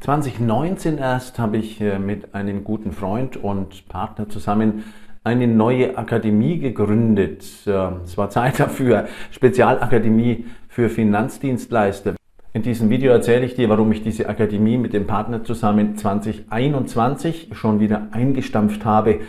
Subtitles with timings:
[0.00, 4.84] 2019 erst habe ich äh, mit einem guten Freund und Partner zusammen
[5.24, 7.44] eine neue Akademie gegründet.
[7.66, 12.14] Ähm, es war Zeit dafür, Spezialakademie für Finanzdienstleister.
[12.54, 17.50] In diesem Video erzähle ich dir, warum ich diese Akademie mit dem Partner zusammen 2021
[17.52, 19.20] schon wieder eingestampft habe.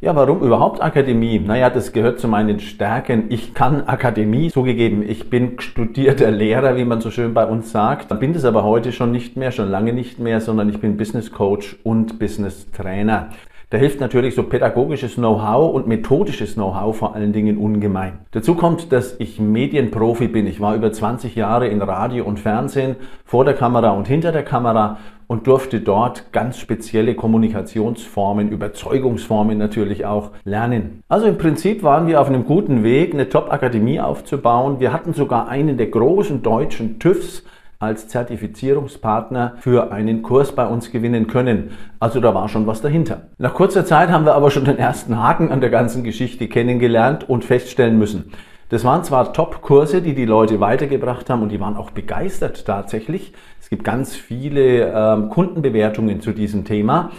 [0.00, 1.40] Ja, warum überhaupt Akademie?
[1.40, 3.24] Naja, das gehört zu meinen Stärken.
[3.30, 8.16] Ich kann Akademie, zugegeben, ich bin studierter Lehrer, wie man so schön bei uns sagt.
[8.20, 11.32] Bin das aber heute schon nicht mehr, schon lange nicht mehr, sondern ich bin Business
[11.32, 13.30] Coach und Business Trainer.
[13.70, 18.20] Da hilft natürlich so pädagogisches Know-how und methodisches Know-how vor allen Dingen ungemein.
[18.30, 20.46] Dazu kommt, dass ich Medienprofi bin.
[20.46, 24.42] Ich war über 20 Jahre in Radio und Fernsehen, vor der Kamera und hinter der
[24.42, 31.02] Kamera und durfte dort ganz spezielle Kommunikationsformen, Überzeugungsformen natürlich auch lernen.
[31.10, 34.80] Also im Prinzip waren wir auf einem guten Weg, eine Top-Akademie aufzubauen.
[34.80, 37.44] Wir hatten sogar einen der großen deutschen TÜVs
[37.80, 41.70] als Zertifizierungspartner für einen Kurs bei uns gewinnen können.
[42.00, 43.28] Also da war schon was dahinter.
[43.38, 47.28] Nach kurzer Zeit haben wir aber schon den ersten Haken an der ganzen Geschichte kennengelernt
[47.28, 48.32] und feststellen müssen.
[48.68, 53.32] Das waren zwar Top-Kurse, die die Leute weitergebracht haben und die waren auch begeistert tatsächlich.
[53.60, 57.12] Es gibt ganz viele ähm, Kundenbewertungen zu diesem Thema.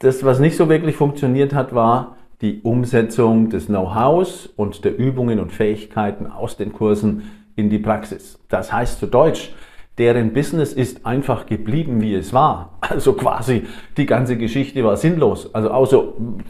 [0.00, 5.38] Das, was nicht so wirklich funktioniert hat, war die Umsetzung des Know-hows und der Übungen
[5.38, 8.40] und Fähigkeiten aus den Kursen in die Praxis.
[8.48, 9.54] Das heißt zu Deutsch,
[9.98, 12.70] deren Business ist einfach geblieben, wie es war.
[12.92, 13.62] Also quasi
[13.96, 15.54] die ganze Geschichte war sinnlos.
[15.54, 16.02] Also außer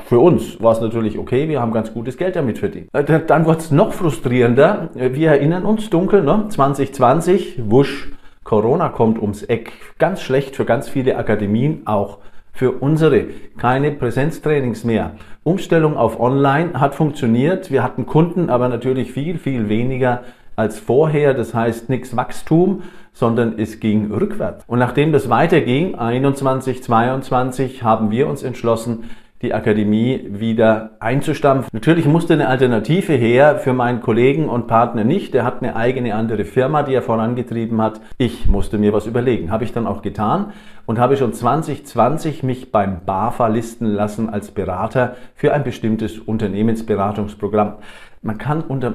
[0.06, 2.88] für uns war es natürlich okay, wir haben ganz gutes Geld damit verdient.
[2.92, 4.90] Äh, dann wird es noch frustrierender.
[4.94, 6.46] Wir erinnern uns dunkel, ne?
[6.48, 8.10] 2020, wusch,
[8.42, 9.72] Corona kommt ums Eck.
[9.98, 12.18] Ganz schlecht für ganz viele Akademien, auch
[12.52, 13.26] für unsere.
[13.56, 15.12] Keine Präsenztrainings mehr.
[15.44, 17.70] Umstellung auf Online hat funktioniert.
[17.70, 20.22] Wir hatten Kunden, aber natürlich viel, viel weniger
[20.56, 21.34] als vorher.
[21.34, 24.64] Das heißt nichts Wachstum, sondern es ging rückwärts.
[24.66, 29.04] Und nachdem das weiterging, 21, 22, haben wir uns entschlossen,
[29.42, 31.68] die Akademie wieder einzustampfen.
[31.72, 35.34] Natürlich musste eine Alternative her für meinen Kollegen und Partner nicht.
[35.34, 38.00] Der hat eine eigene andere Firma, die er vorangetrieben hat.
[38.18, 39.50] Ich musste mir was überlegen.
[39.50, 40.52] Habe ich dann auch getan
[40.86, 47.74] und habe schon 2020 mich beim BAFA listen lassen als Berater für ein bestimmtes Unternehmensberatungsprogramm.
[48.22, 48.94] Man kann unter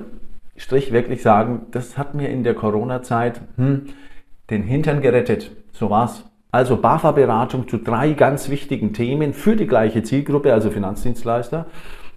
[0.57, 3.85] Strich wirklich sagen, das hat mir in der Corona-Zeit hm,
[4.49, 5.51] den Hintern gerettet.
[5.71, 6.25] So war's.
[6.51, 11.67] Also BAFA-Beratung zu drei ganz wichtigen Themen für die gleiche Zielgruppe, also Finanzdienstleister.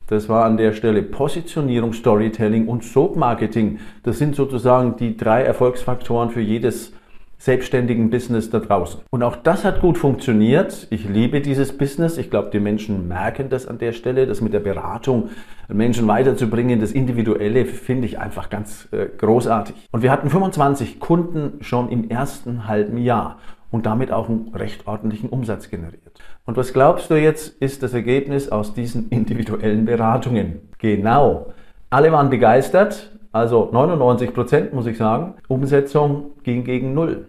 [0.07, 3.79] Das war an der Stelle Positionierung, Storytelling und Soap-Marketing.
[4.03, 6.93] Das sind sozusagen die drei Erfolgsfaktoren für jedes
[7.41, 9.01] selbstständigen Business da draußen.
[9.09, 10.87] Und auch das hat gut funktioniert.
[10.91, 12.19] Ich liebe dieses Business.
[12.19, 15.31] Ich glaube, die Menschen merken das an der Stelle, das mit der Beratung
[15.67, 16.81] Menschen weiterzubringen.
[16.81, 19.75] Das Individuelle finde ich einfach ganz äh, großartig.
[19.91, 23.39] Und wir hatten 25 Kunden schon im ersten halben Jahr
[23.71, 26.21] und damit auch einen recht ordentlichen Umsatz generiert.
[26.45, 30.61] Und was glaubst du jetzt ist das Ergebnis aus diesen individuellen Beratungen?
[30.77, 31.55] Genau.
[31.89, 35.35] Alle waren begeistert, also 99 Prozent muss ich sagen.
[35.49, 37.29] Umsetzung ging gegen Null.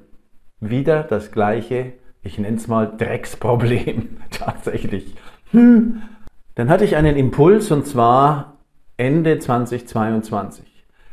[0.59, 5.16] Wieder das gleiche, ich nenne es mal Drecksproblem tatsächlich.
[5.51, 6.01] Hm.
[6.56, 8.57] Dann hatte ich einen Impuls und zwar
[8.97, 10.72] Ende 2022.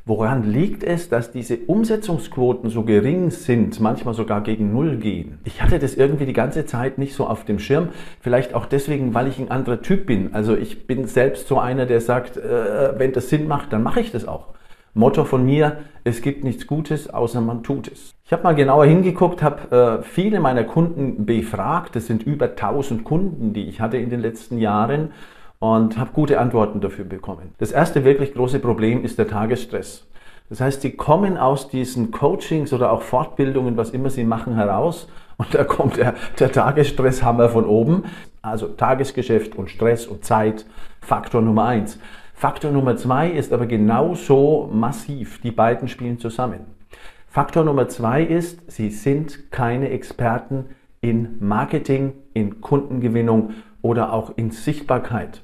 [0.09, 5.39] Woran liegt es, dass diese Umsetzungsquoten so gering sind, manchmal sogar gegen Null gehen?
[5.45, 7.91] Ich hatte das irgendwie die ganze Zeit nicht so auf dem Schirm.
[8.21, 10.33] Vielleicht auch deswegen, weil ich ein anderer Typ bin.
[10.33, 14.01] Also ich bin selbst so einer, der sagt, äh, wenn das Sinn macht, dann mache
[14.01, 14.55] ich das auch.
[14.95, 18.15] Motto von mir, es gibt nichts Gutes, außer man tut es.
[18.25, 21.97] Ich habe mal genauer hingeguckt, habe äh, viele meiner Kunden befragt.
[21.97, 25.13] Das sind über 1000 Kunden, die ich hatte in den letzten Jahren
[25.59, 27.53] und habe gute Antworten dafür bekommen.
[27.59, 30.07] Das erste wirklich große Problem ist der Tagesstress.
[30.49, 35.09] Das heißt, sie kommen aus diesen Coachings oder auch Fortbildungen, was immer sie machen, heraus
[35.37, 38.05] und da kommt der, der Tagesstresshammer von oben.
[38.43, 40.65] Also Tagesgeschäft und Stress und Zeit,
[41.01, 41.99] Faktor Nummer eins.
[42.39, 45.41] Faktor Nummer zwei ist aber genauso massiv.
[45.41, 46.61] Die beiden spielen zusammen.
[47.27, 50.67] Faktor Nummer zwei ist, sie sind keine Experten
[51.01, 55.43] in Marketing, in Kundengewinnung oder auch in Sichtbarkeit.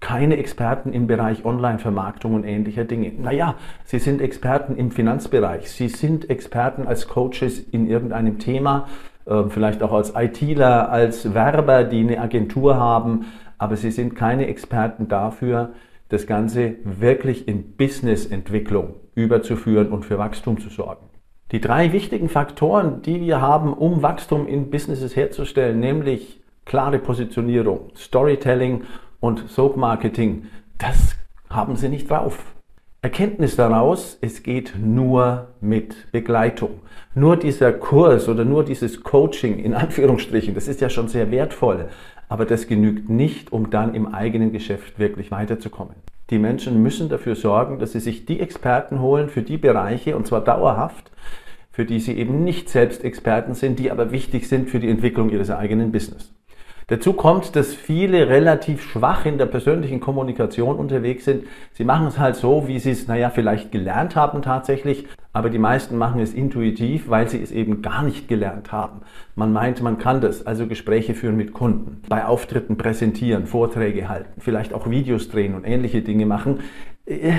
[0.00, 3.12] Keine Experten im Bereich Online-Vermarktung und ähnlicher Dinge.
[3.16, 3.54] Naja,
[3.84, 5.70] sie sind Experten im Finanzbereich.
[5.70, 8.88] Sie sind Experten als Coaches in irgendeinem Thema,
[9.24, 13.26] äh, vielleicht auch als ITler, als Werber, die eine Agentur haben.
[13.56, 15.70] Aber sie sind keine Experten dafür,
[16.08, 21.06] das Ganze wirklich in Business-Entwicklung überzuführen und für Wachstum zu sorgen.
[21.52, 27.90] Die drei wichtigen Faktoren, die wir haben, um Wachstum in Businesses herzustellen, nämlich klare Positionierung,
[27.96, 28.82] Storytelling
[29.20, 30.46] und Soap Marketing,
[30.76, 31.16] das
[31.48, 32.54] haben sie nicht drauf.
[33.00, 36.80] Erkenntnis daraus, es geht nur mit Begleitung.
[37.14, 41.88] Nur dieser Kurs oder nur dieses Coaching in Anführungsstrichen, das ist ja schon sehr wertvoll,
[42.28, 45.94] aber das genügt nicht, um dann im eigenen Geschäft wirklich weiterzukommen.
[46.30, 50.26] Die Menschen müssen dafür sorgen, dass sie sich die Experten holen für die Bereiche, und
[50.26, 51.10] zwar dauerhaft,
[51.70, 55.30] für die sie eben nicht selbst Experten sind, die aber wichtig sind für die Entwicklung
[55.30, 56.34] ihres eigenen Business.
[56.88, 61.44] Dazu kommt, dass viele relativ schwach in der persönlichen Kommunikation unterwegs sind.
[61.74, 65.58] Sie machen es halt so, wie sie es, naja, vielleicht gelernt haben tatsächlich, aber die
[65.58, 69.02] meisten machen es intuitiv, weil sie es eben gar nicht gelernt haben.
[69.36, 74.40] Man meint, man kann das, also Gespräche führen mit Kunden, bei Auftritten präsentieren, Vorträge halten,
[74.40, 76.60] vielleicht auch Videos drehen und ähnliche Dinge machen.
[77.04, 77.34] Äh,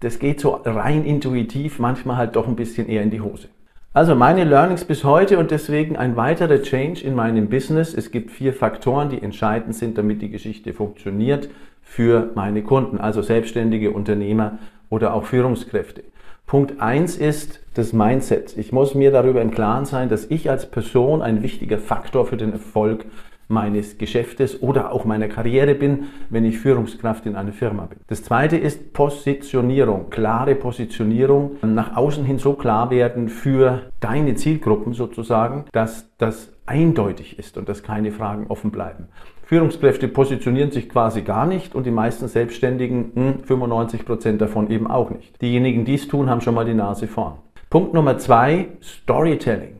[0.00, 3.46] das geht so rein intuitiv, manchmal halt doch ein bisschen eher in die Hose.
[3.92, 7.92] Also meine Learnings bis heute und deswegen ein weiterer Change in meinem Business.
[7.92, 11.48] Es gibt vier Faktoren, die entscheidend sind, damit die Geschichte funktioniert
[11.82, 14.58] für meine Kunden, also selbstständige Unternehmer
[14.90, 16.04] oder auch Führungskräfte.
[16.46, 18.56] Punkt eins ist das Mindset.
[18.56, 22.36] Ich muss mir darüber im Klaren sein, dass ich als Person ein wichtiger Faktor für
[22.36, 23.06] den Erfolg
[23.50, 27.98] meines Geschäftes oder auch meiner Karriere bin, wenn ich Führungskraft in einer Firma bin.
[28.06, 34.92] Das zweite ist Positionierung, klare Positionierung, nach außen hin so klar werden für deine Zielgruppen
[34.92, 39.08] sozusagen, dass das eindeutig ist und dass keine Fragen offen bleiben.
[39.42, 44.86] Führungskräfte positionieren sich quasi gar nicht und die meisten Selbstständigen, 95 hm, Prozent davon eben
[44.86, 45.42] auch nicht.
[45.42, 47.38] Diejenigen, die es tun, haben schon mal die Nase vorn.
[47.68, 49.79] Punkt Nummer zwei, Storytelling.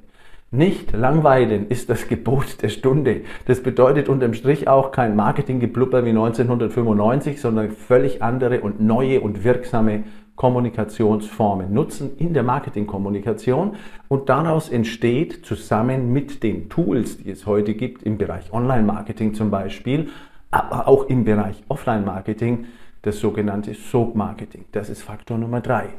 [0.53, 3.21] Nicht langweilen ist das Gebot der Stunde.
[3.45, 9.45] Das bedeutet unterm Strich auch kein Marketinggeblubber wie 1995, sondern völlig andere und neue und
[9.45, 10.03] wirksame
[10.35, 13.77] Kommunikationsformen nutzen in der Marketingkommunikation
[14.09, 19.53] und daraus entsteht zusammen mit den Tools, die es heute gibt im Bereich Online-Marketing zum
[19.53, 20.09] Beispiel,
[20.51, 22.65] aber auch im Bereich Offline-Marketing,
[23.03, 24.65] das sogenannte Soap-Marketing.
[24.73, 25.91] Das ist Faktor Nummer drei.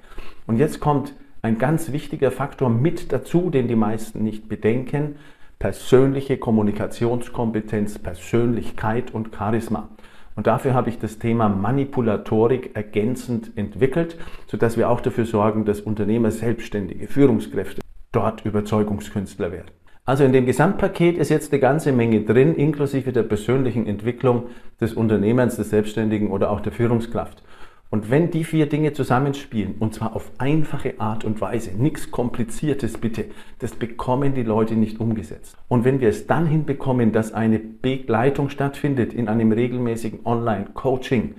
[0.46, 5.16] Und jetzt kommt ein ganz wichtiger Faktor mit dazu, den die meisten nicht bedenken,
[5.60, 9.90] persönliche Kommunikationskompetenz, Persönlichkeit und Charisma.
[10.36, 14.18] Und dafür habe ich das Thema Manipulatorik ergänzend entwickelt,
[14.48, 19.72] sodass wir auch dafür sorgen, dass Unternehmer, Selbstständige, Führungskräfte dort Überzeugungskünstler werden.
[20.04, 24.48] Also in dem Gesamtpaket ist jetzt eine ganze Menge drin, inklusive der persönlichen Entwicklung
[24.80, 27.44] des Unternehmens, des Selbstständigen oder auch der Führungskraft.
[27.92, 32.98] Und wenn die vier Dinge zusammenspielen, und zwar auf einfache Art und Weise, nichts Kompliziertes
[32.98, 33.26] bitte,
[33.60, 35.58] das bekommen die Leute nicht umgesetzt.
[35.68, 41.36] Und wenn wir es dann hinbekommen, dass eine Begleitung stattfindet in einem regelmäßigen Online-Coaching,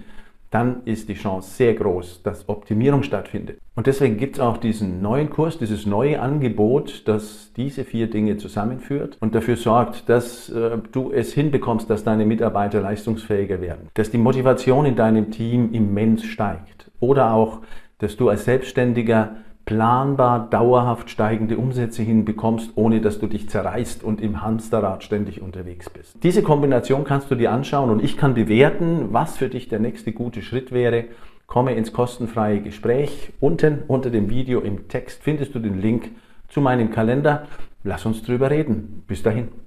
[0.53, 3.59] dann ist die Chance sehr groß, dass Optimierung stattfindet.
[3.75, 8.37] Und deswegen gibt es auch diesen neuen Kurs, dieses neue Angebot, das diese vier Dinge
[8.37, 14.11] zusammenführt und dafür sorgt, dass äh, du es hinbekommst, dass deine Mitarbeiter leistungsfähiger werden, dass
[14.11, 17.61] die Motivation in deinem Team immens steigt oder auch,
[17.99, 24.21] dass du als Selbstständiger planbar dauerhaft steigende Umsätze hinbekommst, ohne dass du dich zerreißt und
[24.21, 26.17] im Hamsterrad ständig unterwegs bist.
[26.23, 30.13] Diese Kombination kannst du dir anschauen und ich kann bewerten, was für dich der nächste
[30.13, 31.05] gute Schritt wäre.
[31.47, 33.33] Komme ins kostenfreie Gespräch.
[33.41, 36.11] Unten unter dem Video im Text findest du den Link
[36.49, 37.47] zu meinem Kalender.
[37.85, 39.05] Lass uns drüber reden.
[39.07, 39.63] Bis dahin.